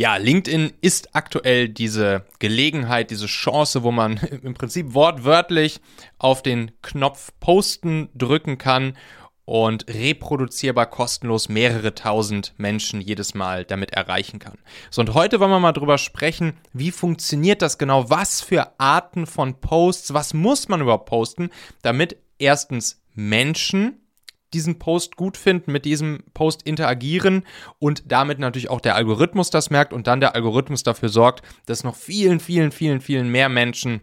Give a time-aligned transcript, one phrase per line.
[0.00, 5.78] Ja, LinkedIn ist aktuell diese Gelegenheit, diese Chance, wo man im Prinzip wortwörtlich
[6.16, 8.96] auf den Knopf Posten drücken kann
[9.44, 14.56] und reproduzierbar kostenlos mehrere tausend Menschen jedes Mal damit erreichen kann.
[14.90, 18.08] So, und heute wollen wir mal drüber sprechen, wie funktioniert das genau?
[18.08, 21.50] Was für Arten von Posts, was muss man überhaupt posten,
[21.82, 24.00] damit erstens Menschen
[24.52, 27.44] diesen Post gut finden, mit diesem Post interagieren
[27.78, 31.84] und damit natürlich auch der Algorithmus das merkt und dann der Algorithmus dafür sorgt, dass
[31.84, 34.00] noch vielen, vielen, vielen, vielen mehr Menschen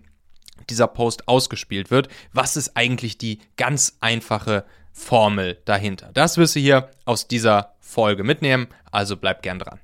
[0.69, 2.07] dieser Post ausgespielt wird.
[2.33, 4.65] Was ist eigentlich die ganz einfache
[4.97, 6.09] Formel dahinter.
[6.13, 9.79] Das wirst du hier aus dieser Folge mitnehmen, also bleib gern dran.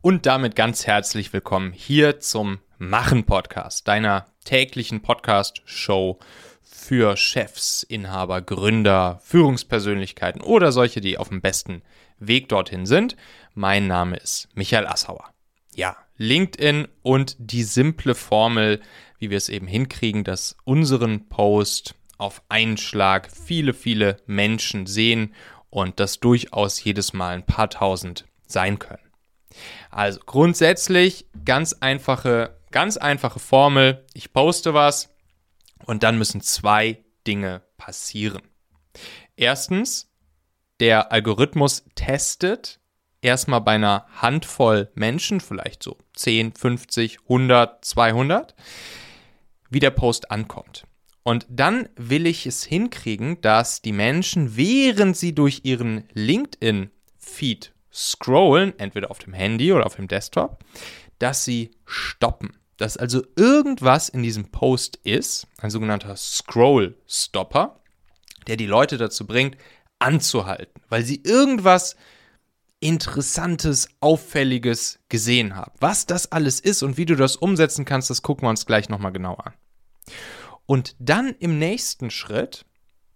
[0.00, 6.18] Und damit ganz herzlich willkommen hier zum Machen Podcast, deiner täglichen Podcast-Show
[6.62, 11.82] für Chefs, Inhaber, Gründer, Führungspersönlichkeiten oder solche, die auf dem besten
[12.18, 13.14] Weg dorthin sind.
[13.54, 15.30] Mein Name ist Michael Assauer.
[15.76, 18.80] Ja, LinkedIn und die simple Formel,
[19.20, 25.36] wie wir es eben hinkriegen, dass unseren Post auf einen Schlag viele, viele Menschen sehen
[25.70, 28.98] und das durchaus jedes Mal ein paar tausend sein können.
[29.92, 34.04] Also grundsätzlich ganz einfache, ganz einfache Formel.
[34.14, 35.08] Ich poste was
[35.84, 38.42] und dann müssen zwei Dinge passieren.
[39.36, 40.10] Erstens,
[40.80, 42.80] der Algorithmus testet
[43.20, 48.54] erstmal bei einer Handvoll Menschen, vielleicht so 10, 50, 100, 200,
[49.70, 50.84] wie der Post ankommt.
[51.22, 58.76] Und dann will ich es hinkriegen, dass die Menschen, während sie durch ihren LinkedIn-Feed scrollen,
[58.78, 60.64] entweder auf dem Handy oder auf dem Desktop,
[61.18, 62.58] dass sie stoppen.
[62.76, 67.80] Dass also irgendwas in diesem Post ist, ein sogenannter Scroll-Stopper,
[68.46, 69.56] der die Leute dazu bringt,
[69.98, 71.96] anzuhalten, weil sie irgendwas
[72.80, 75.70] Interessantes, Auffälliges gesehen haben.
[75.78, 78.88] Was das alles ist und wie du das umsetzen kannst, das gucken wir uns gleich
[78.88, 79.52] nochmal genau an.
[80.66, 82.64] Und dann im nächsten Schritt,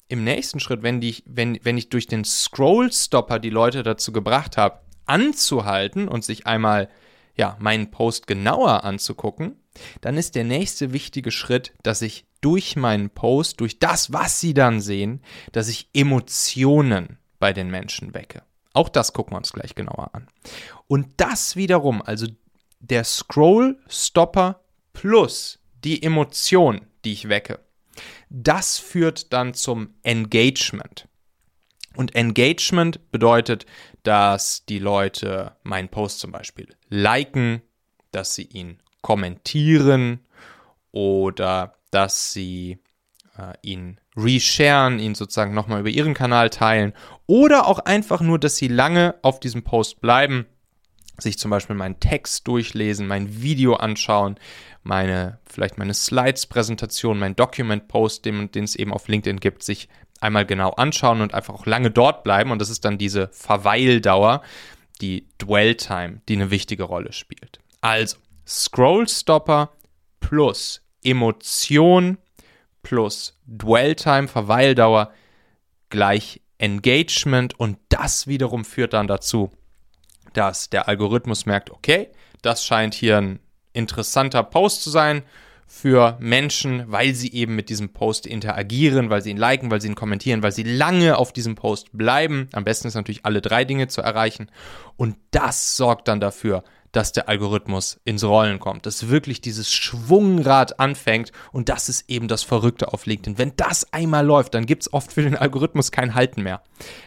[0.06, 4.56] im nächsten Schritt, wenn, die, wenn, wenn ich durch den Scroll-Stopper die Leute dazu gebracht
[4.56, 6.88] habe, anzuhalten und sich einmal
[7.36, 9.56] ja, meinen Post genauer anzugucken,
[10.00, 14.54] dann ist der nächste wichtige Schritt, dass ich durch meinen Post, durch das, was sie
[14.54, 18.42] dann sehen, dass ich Emotionen bei den Menschen wecke.
[18.72, 20.28] Auch das gucken wir uns gleich genauer an.
[20.86, 22.26] Und das wiederum, also
[22.80, 24.60] der Scroll-Stopper
[24.92, 27.60] plus die Emotion, die ich wecke,
[28.28, 31.08] das führt dann zum Engagement.
[31.96, 33.64] Und Engagement bedeutet,
[34.06, 37.61] dass die Leute meinen Post zum Beispiel liken,
[38.12, 40.21] dass sie ihn kommentieren
[40.93, 42.78] oder dass sie
[43.37, 46.93] äh, ihn resharen, ihn sozusagen nochmal über ihren Kanal teilen
[47.27, 50.47] oder auch einfach nur, dass sie lange auf diesem Post bleiben,
[51.19, 54.37] sich zum Beispiel meinen Text durchlesen, mein Video anschauen,
[54.84, 59.88] meine, vielleicht meine Slides-Präsentation, mein Document-Post, den, den es eben auf LinkedIn gibt, sich
[60.21, 62.50] einmal genau anschauen und einfach auch lange dort bleiben.
[62.50, 64.43] Und das ist dann diese Verweildauer,
[65.00, 67.60] die Dwell-Time, die eine wichtige Rolle spielt.
[67.81, 68.16] Also,
[68.47, 69.71] Scroll-Stopper
[70.21, 72.19] plus Emotion
[72.82, 75.12] plus Dwell-Time, Verweildauer
[75.91, 79.50] gleich Engagement und das wiederum führt dann dazu,
[80.32, 82.10] dass der Algorithmus merkt, okay,
[82.43, 83.41] das scheint hier ein
[83.72, 85.22] interessanter Post zu sein
[85.66, 89.88] für Menschen, weil sie eben mit diesem Post interagieren, weil sie ihn liken, weil sie
[89.88, 92.49] ihn kommentieren, weil sie lange auf diesem Post bleiben.
[92.53, 94.49] Am besten ist natürlich alle drei Dinge zu erreichen.
[94.97, 96.62] Und das sorgt dann dafür,
[96.96, 102.26] dass der Algorithmus ins Rollen kommt, dass wirklich dieses Schwungrad anfängt und das ist eben
[102.26, 103.36] das Verrückte auf LinkedIn.
[103.36, 106.62] Wenn das einmal läuft, dann gibt es oft für den Algorithmus kein Halten mehr.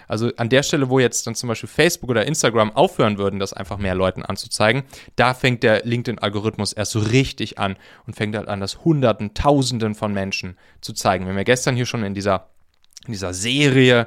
[0.08, 3.52] Also an der Stelle, wo jetzt dann zum Beispiel Facebook oder Instagram aufhören würden, das
[3.52, 4.84] einfach mehr Leuten anzuzeigen,
[5.16, 7.76] da fängt der LinkedIn-Algorithmus erst so richtig an
[8.06, 11.26] und fängt halt an, das Hunderten, Tausenden von Menschen zu zeigen.
[11.26, 12.50] Wir haben ja gestern hier schon in dieser,
[13.08, 14.06] in dieser Serie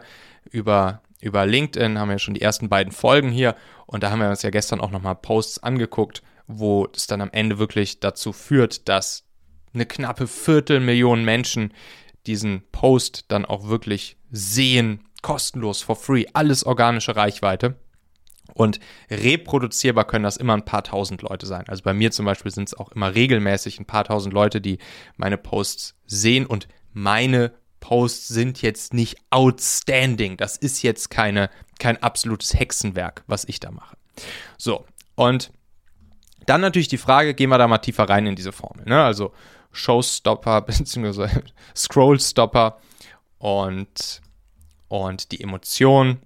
[0.49, 3.55] über über LinkedIn haben wir schon die ersten beiden Folgen hier
[3.87, 7.31] und da haben wir uns ja gestern auch nochmal Posts angeguckt, wo es dann am
[7.33, 9.25] Ende wirklich dazu führt, dass
[9.73, 11.73] eine knappe Viertelmillion Menschen
[12.27, 17.77] diesen Post dann auch wirklich sehen, kostenlos, for free, alles organische Reichweite.
[18.55, 18.81] Und
[19.11, 21.65] reproduzierbar können das immer ein paar tausend Leute sein.
[21.69, 24.79] Also bei mir zum Beispiel sind es auch immer regelmäßig ein paar tausend Leute, die
[25.17, 27.53] meine Posts sehen und meine
[27.83, 30.37] Posts sind jetzt nicht outstanding.
[30.37, 31.51] Das ist jetzt keine,
[31.81, 33.97] kein absolutes Hexenwerk, was ich da mache.
[34.57, 34.87] So,
[35.17, 35.53] und
[36.47, 38.87] dann natürlich die Frage, gehen wir da mal tiefer rein in diese Formel.
[38.87, 39.03] Ne?
[39.03, 39.33] Also
[39.73, 41.29] Showstopper bzw.
[41.77, 42.79] Scrollstopper
[43.39, 44.23] und,
[44.89, 46.21] und die Emotion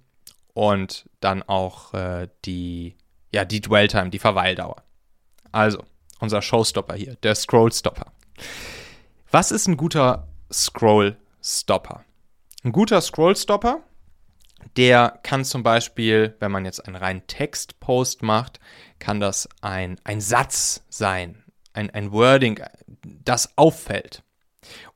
[0.53, 2.95] und dann auch äh, die,
[3.33, 4.83] ja, die Dwell-Time, die Verweildauer.
[5.51, 5.83] Also,
[6.19, 8.11] unser Showstopper hier, der Scrollstopper.
[9.31, 10.27] Was ist ein guter
[11.47, 12.03] Scrollstopper?
[12.63, 13.81] Ein guter Scrollstopper,
[14.75, 18.59] der kann zum Beispiel, wenn man jetzt einen reinen Textpost macht,
[18.99, 22.59] kann das ein, ein Satz sein, ein, ein Wording,
[23.01, 24.23] das auffällt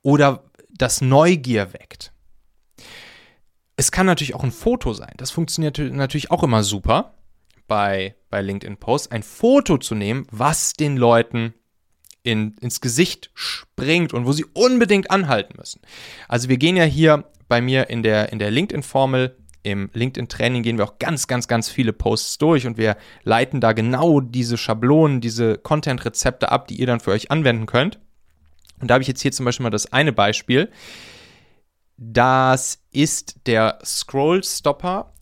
[0.01, 2.12] oder das Neugier weckt.
[3.77, 5.13] Es kann natürlich auch ein Foto sein.
[5.18, 7.13] Das funktioniert natürlich auch immer super
[7.68, 9.12] bei, bei LinkedIn Posts.
[9.12, 11.53] Ein Foto zu nehmen, was den Leuten
[12.23, 15.81] in, ins Gesicht springt und wo sie unbedingt anhalten müssen.
[16.27, 20.77] Also wir gehen ja hier bei mir in der, in der LinkedIn-Formel im LinkedIn-Training gehen
[20.77, 25.21] wir auch ganz, ganz, ganz viele Posts durch und wir leiten da genau diese Schablonen,
[25.21, 28.00] diese Content-Rezepte ab, die ihr dann für euch anwenden könnt.
[28.79, 30.71] Und da habe ich jetzt hier zum Beispiel mal das eine Beispiel.
[31.97, 35.13] Das ist der Scroll-Stopper.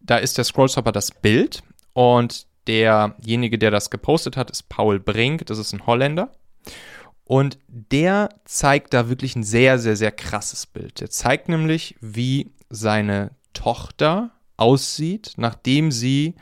[0.00, 1.62] Da ist der Scroll-Stopper das Bild
[1.92, 5.46] und derjenige, der das gepostet hat, ist Paul Brink.
[5.46, 6.30] Das ist ein Holländer.
[7.24, 11.00] Und der zeigt da wirklich ein sehr, sehr, sehr krasses Bild.
[11.00, 16.34] Der zeigt nämlich, wie seine Tochter aussieht, nachdem sie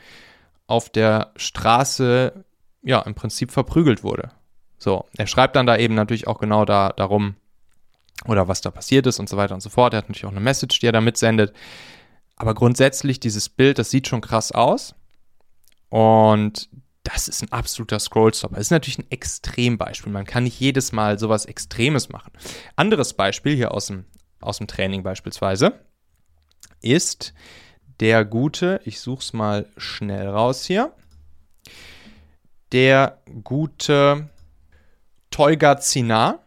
[0.66, 2.44] auf der Straße
[2.82, 4.30] ja im Prinzip verprügelt wurde.
[4.78, 7.34] So, er schreibt dann da eben natürlich auch genau da, darum,
[8.24, 9.92] oder was da passiert ist und so weiter und so fort.
[9.92, 11.52] Er hat natürlich auch eine Message, die er da mitsendet.
[12.36, 14.94] Aber grundsätzlich, dieses Bild, das sieht schon krass aus.
[15.88, 16.69] Und
[17.02, 18.56] das ist ein absoluter Scrollstopper.
[18.56, 20.12] Das ist natürlich ein Extrembeispiel.
[20.12, 22.32] Man kann nicht jedes Mal sowas Extremes machen.
[22.76, 24.05] Anderes Beispiel hier aus dem,
[24.40, 25.81] aus dem Training beispielsweise
[26.82, 27.32] ist
[28.00, 30.93] der gute, ich suche es mal schnell raus hier,
[32.73, 34.29] der gute
[35.31, 36.44] Tolga Zinar.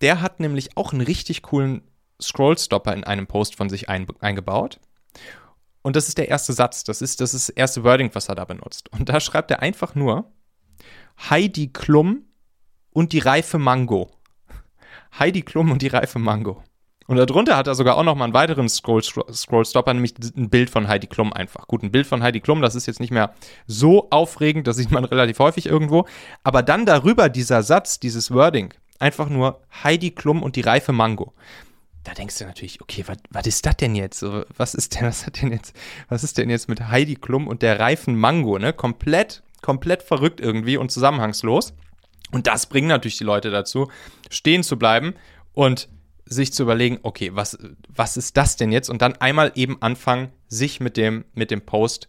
[0.00, 1.82] Der hat nämlich auch einen richtig coolen
[2.22, 4.80] Scrollstopper in einem Post von sich ein, eingebaut.
[5.82, 6.84] Und das ist der erste Satz.
[6.84, 8.90] Das ist, das ist erste Wording, was er da benutzt.
[8.92, 10.30] Und da schreibt er einfach nur
[11.30, 12.24] Heidi Klum
[12.90, 14.10] und die reife Mango.
[15.18, 16.62] Heidi Klum und die reife Mango.
[17.06, 20.70] Und darunter hat er sogar auch noch mal einen weiteren Scroll Scrollstopper, nämlich ein Bild
[20.70, 21.66] von Heidi Klum einfach.
[21.66, 23.34] Gut, ein Bild von Heidi Klum, das ist jetzt nicht mehr
[23.66, 26.06] so aufregend, das sieht man relativ häufig irgendwo.
[26.44, 31.34] Aber dann darüber dieser Satz, dieses Wording, einfach nur Heidi Klum und die reife Mango
[32.04, 34.24] da denkst du natürlich, okay, was ist das denn jetzt?
[34.56, 35.74] Was ist denn, was hat denn jetzt,
[36.08, 38.72] was ist denn jetzt mit Heidi Klum und der reifen Mango, ne?
[38.72, 41.74] Komplett, komplett verrückt irgendwie und zusammenhangslos.
[42.32, 43.90] Und das bringt natürlich die Leute dazu,
[44.30, 45.14] stehen zu bleiben
[45.52, 45.88] und
[46.24, 47.58] sich zu überlegen, okay, was,
[47.88, 48.88] was ist das denn jetzt?
[48.88, 52.08] Und dann einmal eben anfangen, sich mit dem, mit dem Post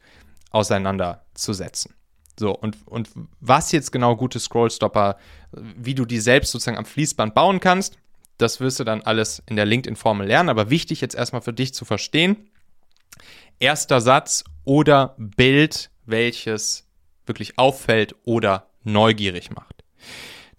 [0.51, 1.95] auseinanderzusetzen.
[2.39, 3.09] So, und, und
[3.39, 5.17] was jetzt genau gute Scrollstopper,
[5.51, 7.97] wie du die selbst sozusagen am Fließband bauen kannst,
[8.41, 10.49] das wirst du dann alles in der LinkedIn-Formel lernen.
[10.49, 12.49] Aber wichtig jetzt erstmal für dich zu verstehen,
[13.59, 16.87] erster Satz oder Bild, welches
[17.25, 19.83] wirklich auffällt oder neugierig macht.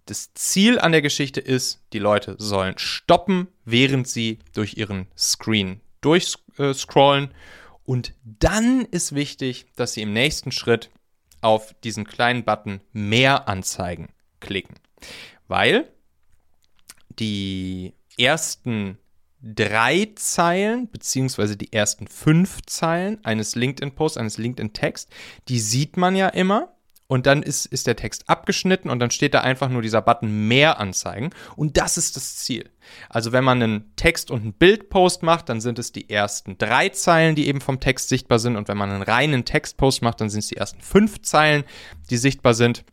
[0.07, 5.81] Das Ziel an der Geschichte ist, die Leute sollen stoppen, während sie durch ihren Screen
[6.01, 7.33] durchscrollen.
[7.85, 10.91] Und dann ist wichtig, dass sie im nächsten Schritt
[11.41, 14.09] auf diesen kleinen Button Mehr anzeigen
[14.41, 14.77] klicken.
[15.49, 15.89] Weil
[17.19, 18.99] die ersten
[19.43, 25.11] drei Zeilen, beziehungsweise die ersten fünf Zeilen eines LinkedIn-Posts, eines LinkedIn-Text,
[25.49, 26.77] die sieht man ja immer
[27.09, 30.47] und dann ist, ist der Text abgeschnitten und dann steht da einfach nur dieser Button
[30.47, 32.71] mehr anzeigen und das ist das Ziel.
[33.09, 36.89] Also wenn man einen Text und einen Bildpost macht, dann sind es die ersten drei
[36.91, 40.31] Zeilen, die eben vom Text sichtbar sind und wenn man einen reinen Textpost macht, dann
[40.31, 41.65] sind es die ersten fünf Zeilen,
[42.11, 42.85] die sichtbar sind.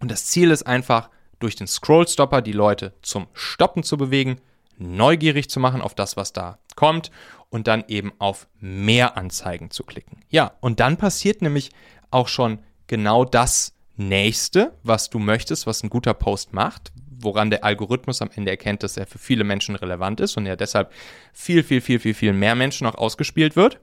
[0.00, 4.40] Und das Ziel ist einfach, durch den Scrollstopper die Leute zum Stoppen zu bewegen,
[4.78, 7.10] neugierig zu machen auf das, was da kommt
[7.50, 10.22] und dann eben auf mehr Anzeigen zu klicken.
[10.28, 11.70] Ja, und dann passiert nämlich
[12.10, 17.64] auch schon genau das nächste, was du möchtest, was ein guter Post macht, woran der
[17.64, 20.92] Algorithmus am Ende erkennt, dass er für viele Menschen relevant ist und er deshalb
[21.32, 23.80] viel, viel, viel, viel, viel mehr Menschen auch ausgespielt wird.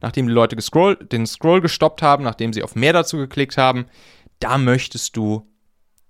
[0.00, 3.86] Nachdem die Leute den Scroll gestoppt haben, nachdem sie auf mehr dazu geklickt haben,
[4.40, 5.46] da möchtest du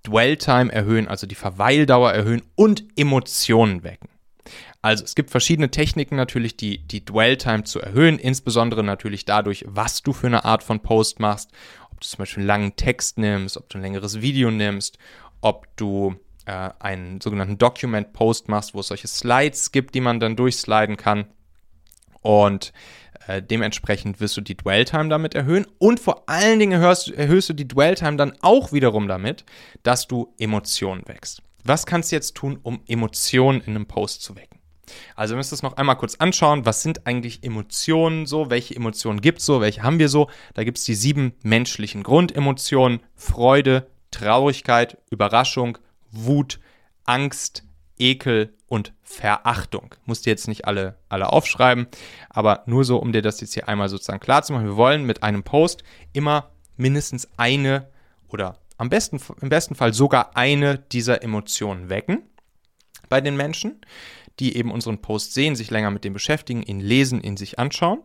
[0.05, 4.09] Dwell-Time erhöhen, also die Verweildauer erhöhen und Emotionen wecken.
[4.83, 10.03] Also es gibt verschiedene Techniken natürlich, die, die Dwell-Time zu erhöhen, insbesondere natürlich dadurch, was
[10.03, 11.51] du für eine Art von Post machst,
[11.91, 14.99] ob du zum Beispiel einen langen Text nimmst, ob du ein längeres Video nimmst,
[15.43, 16.17] ob du
[16.47, 21.27] äh, einen sogenannten Document-Post machst, wo es solche Slides gibt, die man dann durchsliden kann.
[22.23, 22.73] Und
[23.31, 27.53] äh, dementsprechend wirst du die Dwell-Time damit erhöhen und vor allen Dingen erhöhst, erhöhst du
[27.53, 29.45] die Dwell-Time dann auch wiederum damit,
[29.85, 31.41] dass du Emotionen wächst.
[31.63, 34.59] Was kannst du jetzt tun, um Emotionen in einem Post zu wecken?
[35.15, 36.67] Also wir müssen das noch einmal kurz anschauen.
[36.67, 38.51] Was sind eigentlich Emotionen so?
[38.51, 39.61] Welche Emotionen gibt es so?
[39.61, 40.29] Welche haben wir so?
[40.55, 42.99] Da gibt es die sieben menschlichen Grundemotionen.
[43.15, 45.79] Freude, Traurigkeit, Überraschung,
[46.11, 46.59] Wut,
[47.05, 47.63] Angst,
[47.97, 49.97] Ekel und Verachtung.
[50.07, 51.89] Musst du jetzt nicht alle, alle aufschreiben,
[52.29, 54.67] aber nur so, um dir das jetzt hier einmal sozusagen klar zu machen.
[54.67, 57.89] Wir wollen mit einem Post immer mindestens eine
[58.29, 62.23] oder am besten, im besten Fall sogar eine dieser Emotionen wecken
[63.09, 63.81] bei den Menschen,
[64.39, 68.05] die eben unseren Post sehen, sich länger mit dem beschäftigen, ihn lesen, ihn sich anschauen.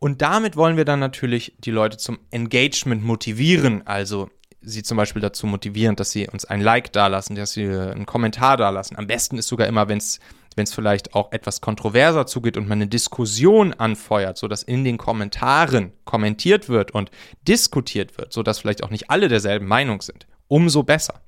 [0.00, 4.30] Und damit wollen wir dann natürlich die Leute zum Engagement motivieren, also
[4.64, 8.56] sie zum Beispiel dazu motivieren, dass sie uns ein Like dalassen, dass sie einen Kommentar
[8.56, 8.96] dalassen.
[8.96, 10.20] Am besten ist sogar immer, wenn es
[10.56, 14.98] wenn es vielleicht auch etwas kontroverser zugeht und man eine Diskussion anfeuert, sodass in den
[14.98, 17.10] Kommentaren kommentiert wird und
[17.46, 21.22] diskutiert wird, sodass vielleicht auch nicht alle derselben Meinung sind, umso besser.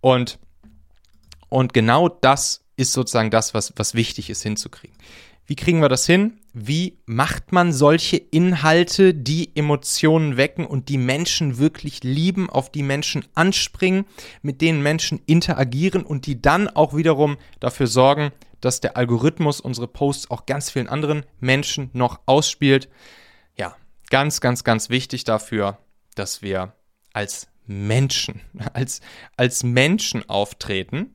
[0.00, 0.38] Und,
[1.48, 4.96] und genau das ist sozusagen das, was, was wichtig ist hinzukriegen.
[5.46, 6.38] Wie kriegen wir das hin?
[6.54, 12.82] Wie macht man solche Inhalte, die Emotionen wecken und die Menschen wirklich lieben, auf die
[12.82, 14.06] Menschen anspringen,
[14.40, 19.88] mit denen Menschen interagieren und die dann auch wiederum dafür sorgen, dass der Algorithmus unsere
[19.88, 22.88] Posts auch ganz vielen anderen Menschen noch ausspielt?
[23.58, 23.76] Ja,
[24.08, 25.78] ganz, ganz, ganz wichtig dafür,
[26.14, 26.72] dass wir
[27.12, 28.40] als Menschen,
[28.72, 29.02] als,
[29.36, 31.14] als Menschen auftreten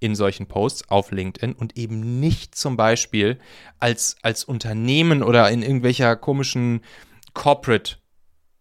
[0.00, 3.38] in solchen Posts auf LinkedIn und eben nicht zum Beispiel
[3.78, 6.82] als, als Unternehmen oder in irgendwelcher komischen
[7.34, 7.96] Corporate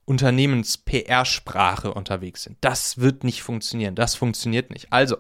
[0.06, 2.58] Unternehmens-PR-Sprache unterwegs sind.
[2.62, 3.94] Das wird nicht funktionieren.
[3.94, 4.92] Das funktioniert nicht.
[4.94, 5.18] Also,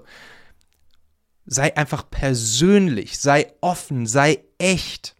[1.45, 5.15] sei einfach persönlich, sei offen, sei echt,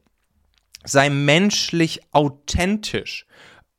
[0.85, 3.25] sei menschlich authentisch.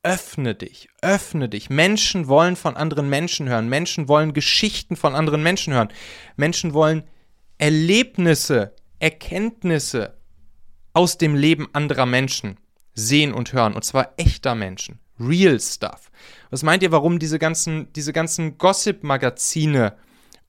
[0.03, 1.69] Öffne dich, öffne dich.
[1.69, 3.67] Menschen wollen von anderen Menschen hören.
[3.67, 5.89] Menschen wollen Geschichten von anderen Menschen hören.
[6.37, 7.03] Menschen wollen
[7.57, 10.17] Erlebnisse, Erkenntnisse
[10.93, 12.57] aus dem Leben anderer Menschen
[12.93, 13.73] sehen und hören.
[13.73, 14.99] Und zwar echter Menschen.
[15.19, 16.11] Real Stuff.
[16.49, 19.97] Was meint ihr, warum diese ganzen, diese ganzen Gossip-Magazine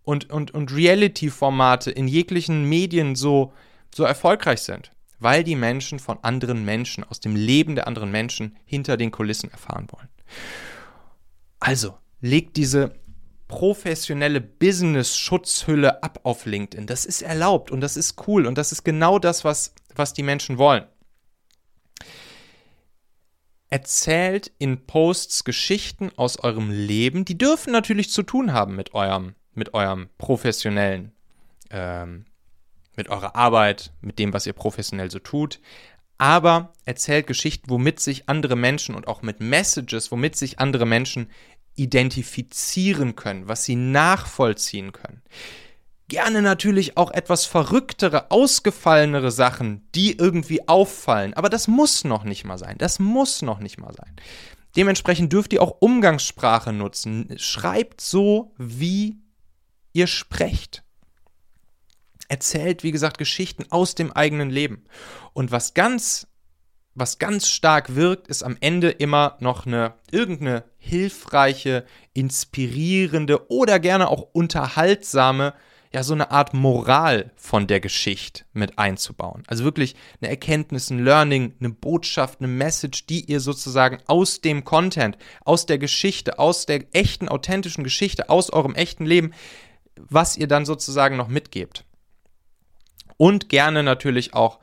[0.04, 3.52] und, und, und Reality-Formate in jeglichen Medien so,
[3.92, 4.92] so erfolgreich sind?
[5.20, 9.50] Weil die Menschen von anderen Menschen, aus dem Leben der anderen Menschen hinter den Kulissen
[9.50, 10.08] erfahren wollen.
[11.60, 12.94] Also, legt diese
[13.46, 16.86] professionelle Business-Schutzhülle ab auf LinkedIn.
[16.86, 20.22] Das ist erlaubt und das ist cool und das ist genau das, was, was die
[20.22, 20.84] Menschen wollen.
[23.68, 29.34] Erzählt in Posts Geschichten aus eurem Leben, die dürfen natürlich zu tun haben mit eurem,
[29.54, 31.12] mit eurem professionellen
[31.70, 32.26] ähm,
[32.96, 35.60] mit eurer Arbeit, mit dem, was ihr professionell so tut.
[36.18, 41.30] Aber erzählt Geschichten, womit sich andere Menschen und auch mit Messages, womit sich andere Menschen
[41.76, 45.22] identifizieren können, was sie nachvollziehen können.
[46.08, 51.34] Gerne natürlich auch etwas verrücktere, ausgefallenere Sachen, die irgendwie auffallen.
[51.34, 52.76] Aber das muss noch nicht mal sein.
[52.78, 54.16] Das muss noch nicht mal sein.
[54.76, 57.32] Dementsprechend dürft ihr auch Umgangssprache nutzen.
[57.38, 59.18] Schreibt so, wie
[59.92, 60.84] ihr sprecht
[62.30, 64.84] erzählt, wie gesagt, Geschichten aus dem eigenen Leben.
[65.32, 66.28] Und was ganz,
[66.94, 71.84] was ganz stark wirkt, ist am Ende immer noch eine irgendeine hilfreiche,
[72.14, 75.54] inspirierende oder gerne auch unterhaltsame,
[75.92, 79.42] ja, so eine Art Moral von der Geschichte mit einzubauen.
[79.48, 84.62] Also wirklich eine Erkenntnis, ein Learning, eine Botschaft, eine Message, die ihr sozusagen aus dem
[84.62, 89.32] Content, aus der Geschichte, aus der echten, authentischen Geschichte, aus eurem echten Leben,
[89.96, 91.84] was ihr dann sozusagen noch mitgebt.
[93.20, 94.60] Und gerne natürlich auch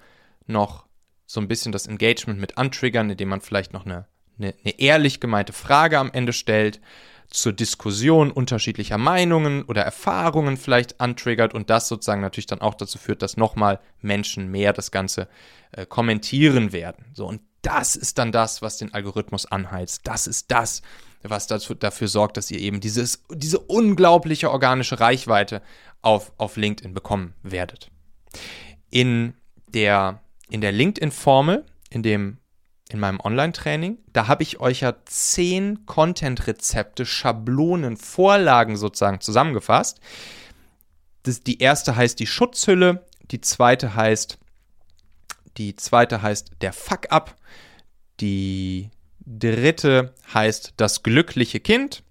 [0.47, 0.87] noch
[1.27, 4.07] so ein bisschen das Engagement mit antriggern, indem man vielleicht noch eine,
[4.39, 6.81] eine, eine ehrlich gemeinte Frage am Ende stellt,
[7.29, 12.97] zur Diskussion unterschiedlicher Meinungen oder Erfahrungen vielleicht antriggert und das sozusagen natürlich dann auch dazu
[12.97, 15.27] führt, dass nochmal Menschen mehr das Ganze
[15.73, 17.05] äh, kommentieren werden.
[17.13, 20.07] So, und das ist dann das, was den Algorithmus anheizt.
[20.07, 20.81] Das ist das,
[21.21, 25.61] was dazu, dafür sorgt, dass ihr eben dieses, diese unglaubliche organische Reichweite
[26.01, 27.91] auf, auf LinkedIn bekommen werdet.
[28.89, 29.33] In
[29.67, 32.03] der, in der LinkedIn-Formel, in
[32.89, 33.97] in meinem Online-Training.
[34.13, 39.99] Da habe ich euch ja zehn Content-Rezepte, Schablonen, Vorlagen sozusagen zusammengefasst.
[41.23, 44.37] Das, die erste heißt die Schutzhülle, die zweite heißt
[45.57, 47.35] die zweite heißt der Fuck-up,
[48.19, 48.91] die
[49.25, 52.03] dritte heißt das glückliche Kind,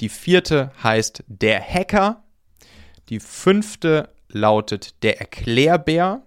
[0.00, 2.24] die vierte heißt der Hacker,
[3.10, 6.22] die fünfte lautet der Erklärbär.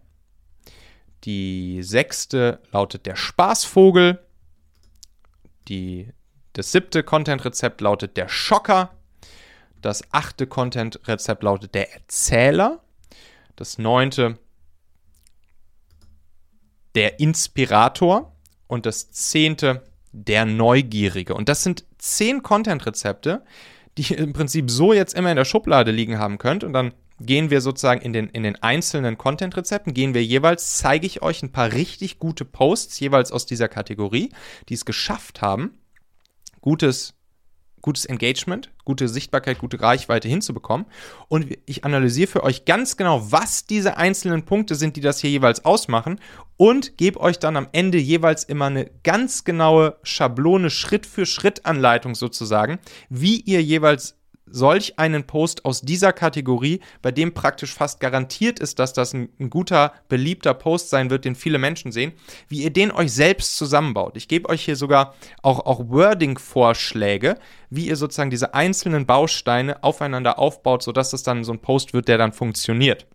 [1.24, 4.20] Die sechste lautet der Spaßvogel.
[5.68, 6.10] Die,
[6.54, 8.94] das siebte Content-Rezept lautet der Schocker.
[9.82, 12.82] Das achte Content-Rezept lautet der Erzähler.
[13.56, 14.38] Das neunte
[16.96, 18.36] der Inspirator
[18.68, 21.34] und das zehnte der Neugierige.
[21.34, 23.44] Und das sind zehn Content-Rezepte,
[23.98, 26.64] die ihr im Prinzip so jetzt immer in der Schublade liegen haben könnt.
[26.64, 31.05] Und dann gehen wir sozusagen in den, in den einzelnen Content-Rezepten, gehen wir jeweils, zeige
[31.05, 34.32] ich euch ein paar richtig gute Posts, jeweils aus dieser Kategorie,
[34.70, 35.77] die es geschafft haben,
[36.62, 37.13] gutes
[37.84, 40.88] gutes Engagement, gute Sichtbarkeit, gute Reichweite hinzubekommen.
[41.27, 45.29] Und ich analysiere für euch ganz genau, was diese einzelnen Punkte sind, die das hier
[45.29, 46.20] jeweils ausmachen
[46.58, 51.65] und gebe euch dann am Ende jeweils immer eine ganz genaue Schablone, Schritt für Schritt
[51.65, 52.79] Anleitung sozusagen,
[53.10, 54.17] wie ihr jeweils
[54.54, 59.30] solch einen Post aus dieser Kategorie, bei dem praktisch fast garantiert ist, dass das ein,
[59.40, 62.14] ein, guter, beliebter Post sein wird, den viele Menschen sehen,
[62.48, 64.16] wie ihr den euch selbst zusammenbaut.
[64.16, 67.38] Ich gebe euch hier sogar auch, auch Wording-Vorschläge,
[67.72, 72.08] wie ihr sozusagen diese einzelnen Bausteine aufeinander aufbaut, sodass das dann so ein Post wird,
[72.08, 73.08] der dann funktioniert.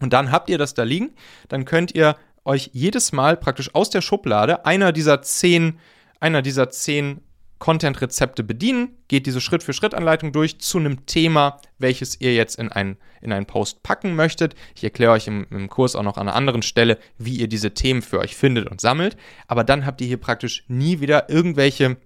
[0.00, 1.10] Und dann habt ihr das da liegen,
[1.48, 5.80] dann könnt ihr euch jedes Mal praktisch aus der Schublade einer dieser zehn,
[6.20, 7.20] einer dieser zehn
[7.58, 13.32] Content-Rezepte bedienen, geht diese Schritt-für-Schritt-Anleitung durch zu einem Thema, welches ihr jetzt in, ein, in
[13.32, 14.54] einen Post packen möchtet.
[14.76, 17.74] Ich erkläre euch im, im Kurs auch noch an einer anderen Stelle, wie ihr diese
[17.74, 19.16] Themen für euch findet und sammelt.
[19.46, 21.96] Aber dann habt ihr hier praktisch nie wieder irgendwelche,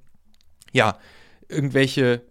[0.72, 0.98] ja,
[1.48, 2.22] irgendwelche,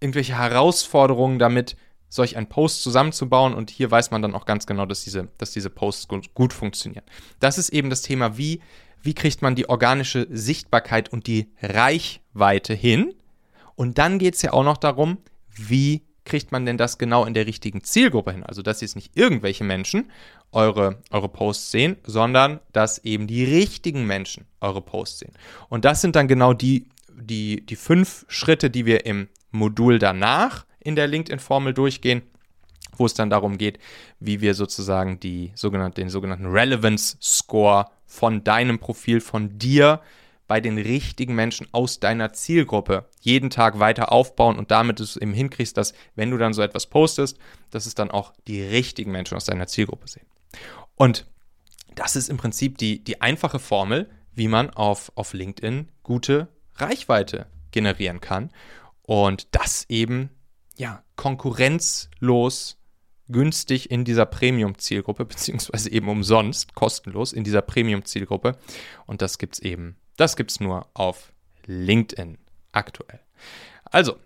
[0.00, 1.76] irgendwelche Herausforderungen damit,
[2.08, 3.54] solch einen Post zusammenzubauen.
[3.54, 6.52] Und hier weiß man dann auch ganz genau, dass diese, dass diese Posts gut, gut
[6.52, 7.04] funktionieren.
[7.40, 8.62] Das ist eben das Thema, wie
[9.04, 13.14] wie kriegt man die organische Sichtbarkeit und die Reichweite hin.
[13.76, 15.18] Und dann geht es ja auch noch darum,
[15.54, 18.44] wie kriegt man denn das genau in der richtigen Zielgruppe hin?
[18.44, 20.10] Also, dass jetzt nicht irgendwelche Menschen
[20.52, 25.32] eure, eure Posts sehen, sondern dass eben die richtigen Menschen eure Posts sehen.
[25.68, 30.64] Und das sind dann genau die, die, die fünf Schritte, die wir im Modul danach
[30.80, 32.22] in der LinkedIn-Formel durchgehen,
[32.96, 33.78] wo es dann darum geht,
[34.18, 40.00] wie wir sozusagen die sogenannte, den sogenannten Relevance Score von deinem Profil, von dir
[40.46, 45.32] bei den richtigen Menschen aus deiner Zielgruppe jeden Tag weiter aufbauen und damit es eben
[45.32, 47.38] hinkriegst, dass, wenn du dann so etwas postest,
[47.70, 50.26] dass es dann auch die richtigen Menschen aus deiner Zielgruppe sehen.
[50.94, 51.26] Und
[51.96, 57.46] das ist im Prinzip die, die einfache Formel, wie man auf, auf LinkedIn gute Reichweite
[57.72, 58.50] generieren kann.
[59.02, 60.30] Und das eben,
[60.76, 62.76] ja, konkurrenzlos
[63.28, 68.58] günstig in dieser Premium-Zielgruppe, beziehungsweise eben umsonst, kostenlos in dieser Premium-Zielgruppe.
[69.06, 71.32] Und das gibt es eben, das gibt es nur auf
[71.66, 72.36] LinkedIn
[72.72, 73.20] aktuell.
[73.84, 74.18] Also,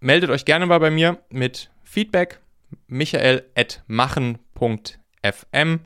[0.00, 2.38] meldet euch gerne mal bei mir mit Feedback.
[2.86, 5.80] michael.machen.fm.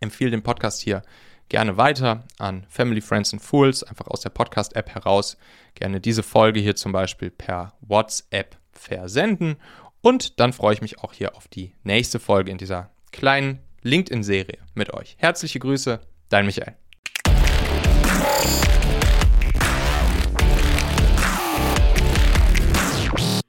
[0.00, 1.02] Empfehle den Podcast hier
[1.48, 5.36] gerne weiter an Family, Friends and Fools, einfach aus der Podcast-App heraus.
[5.74, 9.56] Gerne diese Folge hier zum Beispiel per WhatsApp versenden
[10.00, 14.58] und dann freue ich mich auch hier auf die nächste Folge in dieser kleinen LinkedIn-Serie
[14.74, 15.16] mit euch.
[15.18, 16.76] Herzliche Grüße, dein Michael.